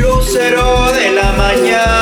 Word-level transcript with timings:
Lucero 0.00 0.92
de 0.92 1.12
la 1.12 1.32
mañana. 1.32 2.00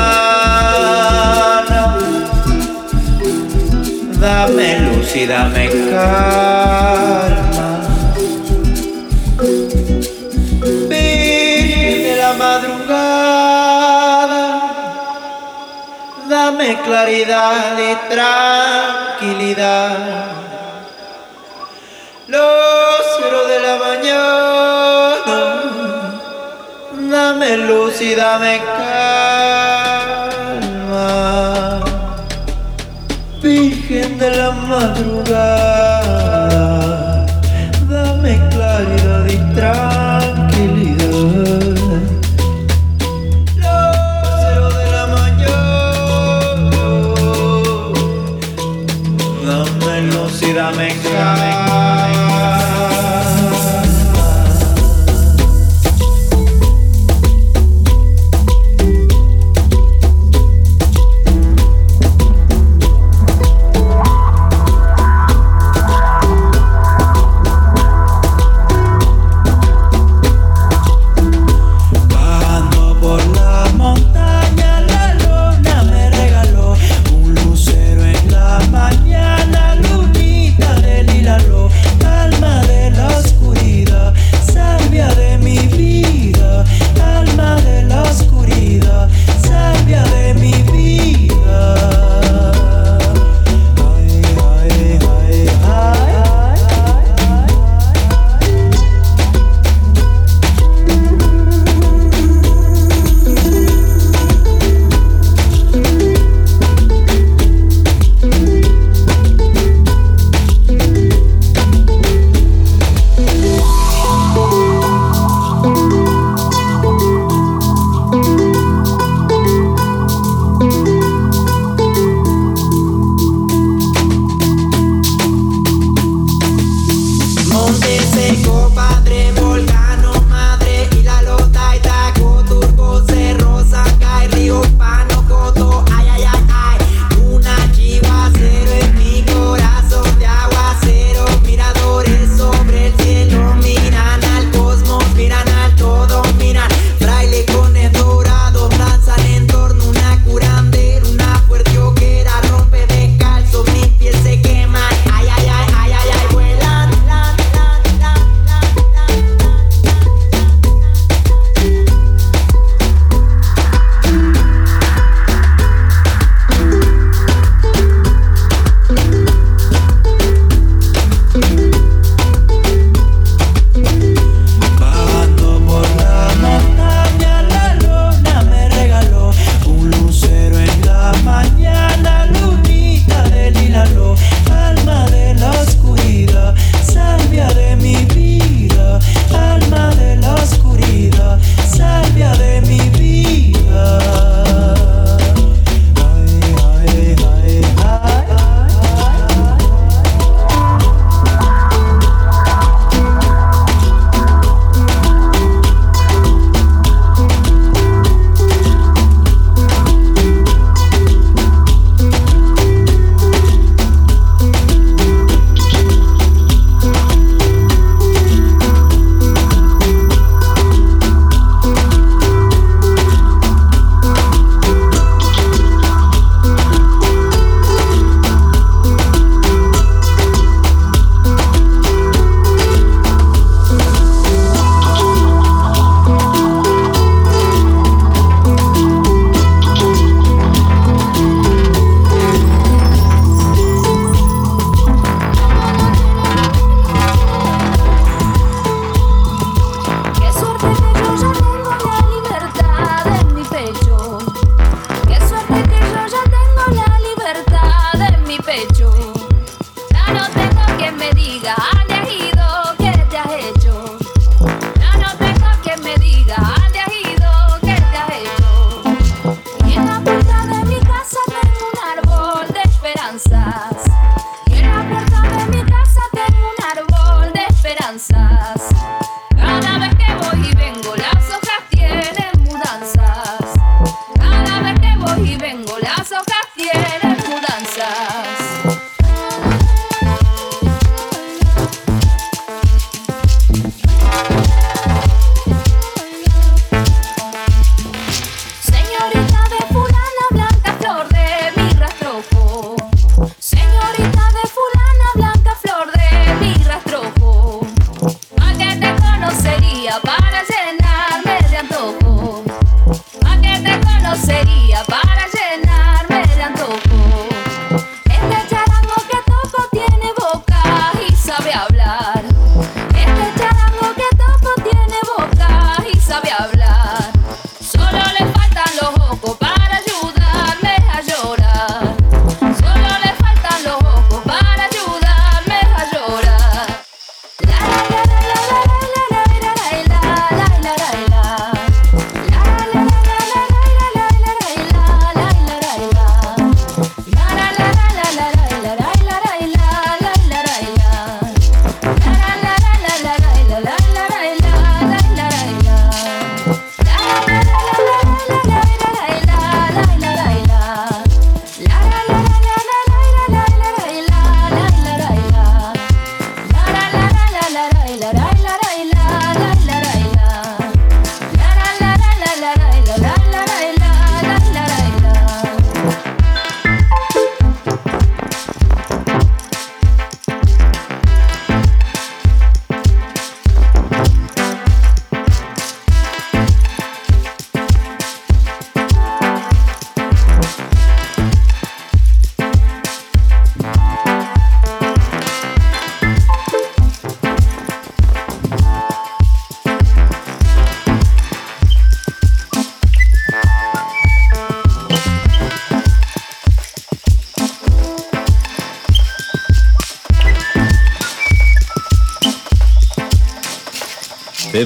Dame 4.19 4.81
luz 4.81 5.15
y 5.15 5.27
dame 5.27 5.69
calma. 5.91 7.81
Virgen 10.89 12.03
de 12.03 12.17
la 12.17 12.33
madrugada. 12.33 14.43
Dame 16.31 16.81
claridad 16.83 17.79
y 17.79 17.95
tranquilidad. 18.11 20.28
Dame 27.49 27.67
luz 27.67 28.01
y 28.01 28.15
dame 28.15 28.61
calma. 30.77 31.81
Virgen 33.43 34.19
de 34.19 34.31
la 34.37 34.51
madrugada, 34.51 35.68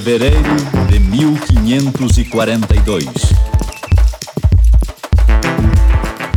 Fevereiro 0.02 0.56
de 0.90 0.98
1542. 0.98 3.06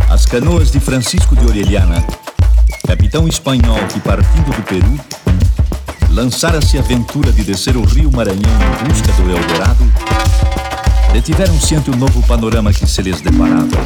As 0.08 0.28
canoas 0.28 0.70
de 0.70 0.80
Francisco 0.80 1.36
de 1.36 1.48
Orellana, 1.48 2.06
capitão 2.86 3.28
espanhol 3.28 3.80
que 3.92 4.00
partindo 4.02 4.56
do 4.56 4.62
Peru, 4.62 5.00
lançara-se 6.12 6.78
a 6.78 6.82
aventura 6.82 7.32
de 7.32 7.44
descer 7.44 7.76
o 7.76 7.84
rio 7.84 8.12
Maranhão 8.12 8.44
em 8.44 8.88
busca 8.88 9.12
do 9.14 9.32
Eldorado, 9.32 9.92
detiveram-se 11.12 11.74
ante 11.74 11.90
o 11.90 11.96
novo 11.96 12.22
panorama 12.28 12.72
que 12.72 12.86
se 12.86 13.02
lhes 13.02 13.20
deparava. 13.20 13.84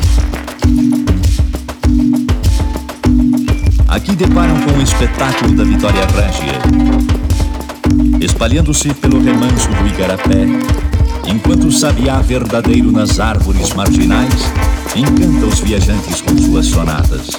Aqui 3.88 4.14
deparam 4.14 4.60
com 4.60 4.78
o 4.78 4.82
espetáculo 4.82 5.56
da 5.56 5.64
Vitória 5.64 6.06
Régia 6.06 7.19
espalhando-se 8.40 8.94
pelo 8.94 9.22
remanso 9.22 9.68
do 9.68 9.86
igarapé, 9.86 10.46
enquanto 11.28 11.68
o 11.68 11.72
sabiá 11.74 12.22
verdadeiro 12.22 12.90
nas 12.90 13.20
árvores 13.20 13.74
marginais 13.74 14.34
encanta 14.96 15.46
os 15.46 15.60
viajantes 15.60 16.22
com 16.22 16.38
suas 16.38 16.68
sonatas. 16.68 17.32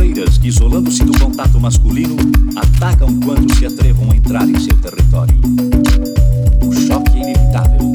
que, 0.00 0.48
isolando-se 0.48 1.04
do 1.04 1.12
contato 1.18 1.60
masculino, 1.60 2.16
atacam 2.56 3.20
quando 3.20 3.54
se 3.54 3.66
atrevam 3.66 4.10
a 4.10 4.16
entrar 4.16 4.48
em 4.48 4.58
seu 4.58 4.74
território. 4.78 5.34
O 6.64 6.72
choque 6.72 7.18
é 7.18 7.22
inevitável. 7.22 7.92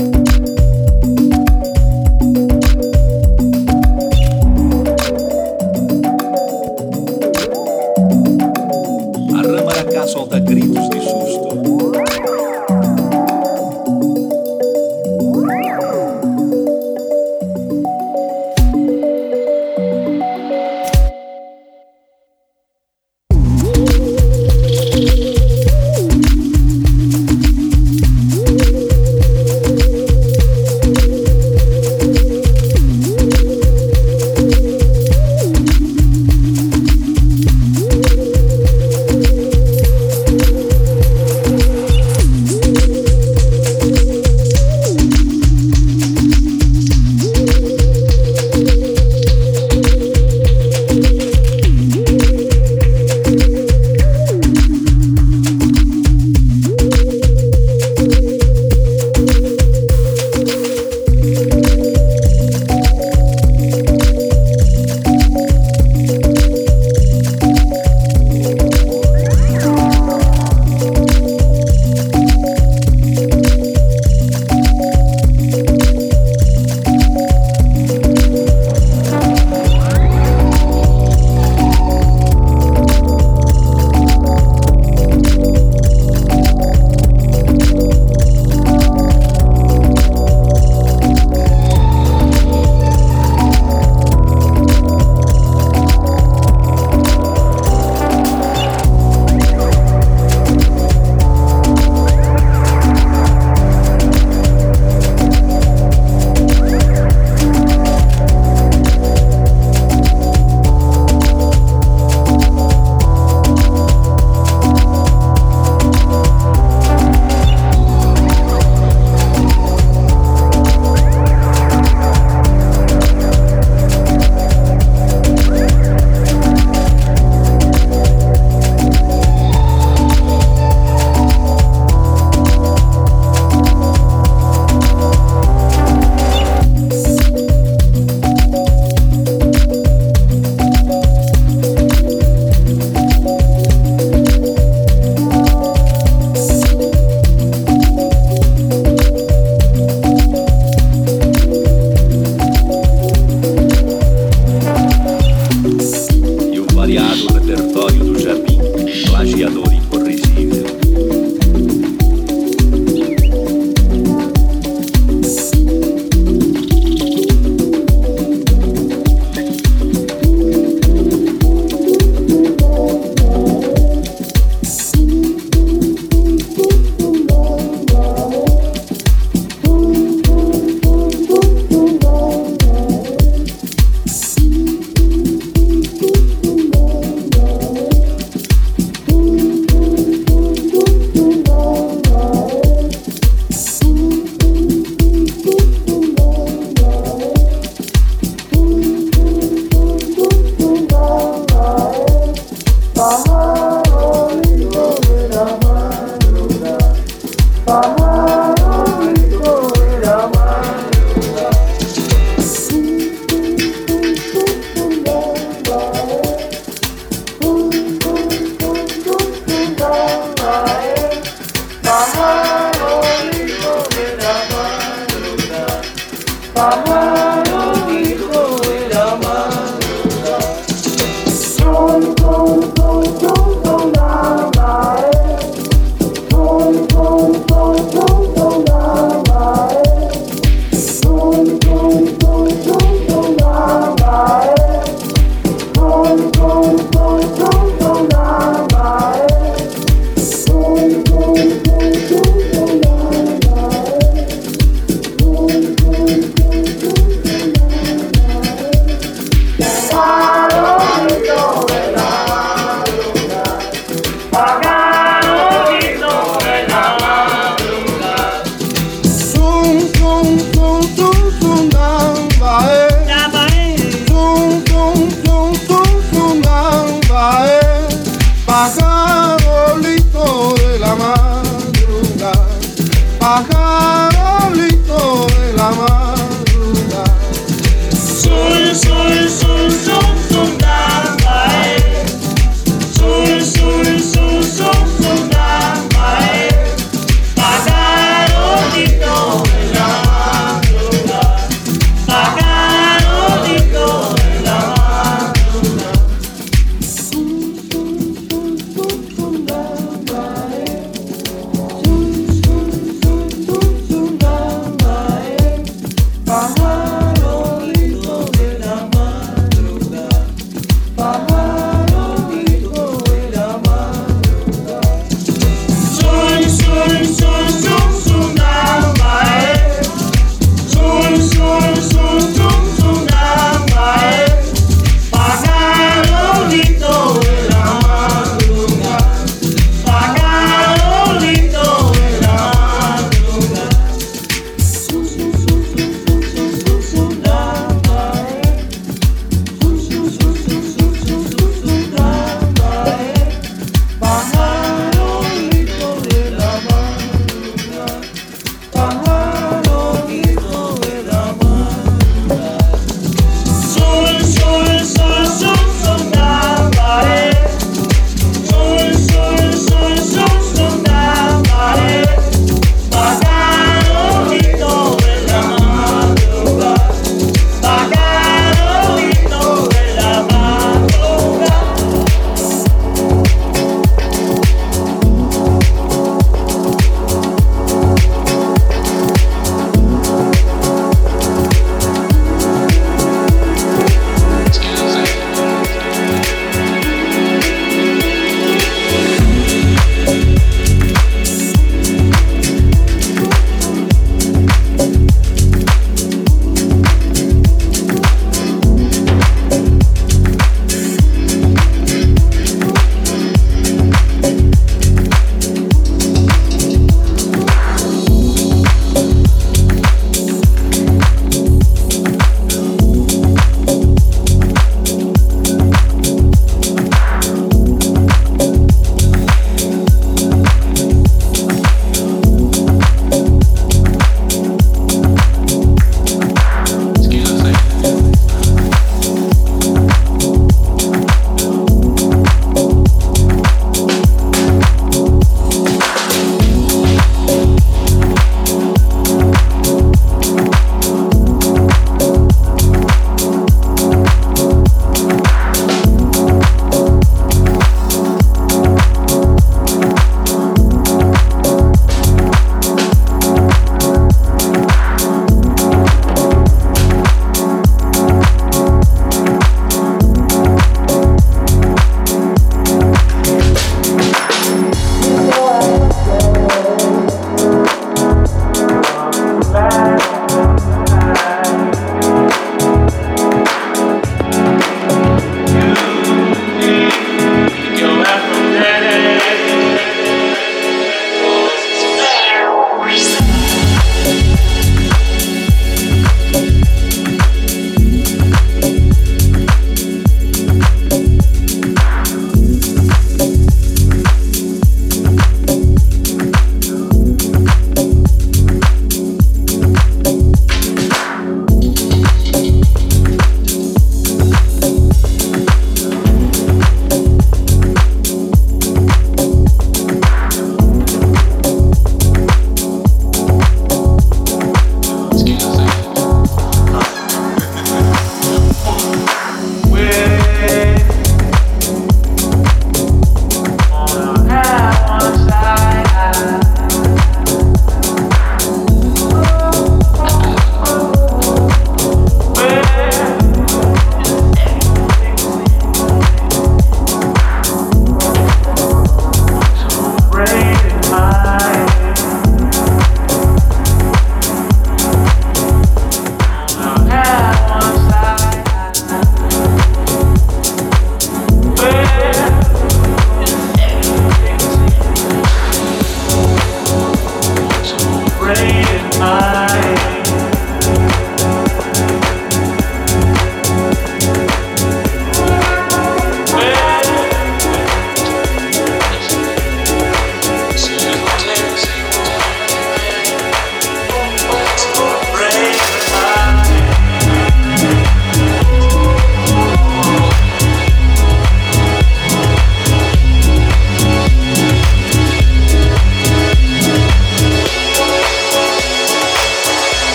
A 9.34 9.42
rama 9.42 10.08
solta 10.08 10.40
gritos 10.40 10.95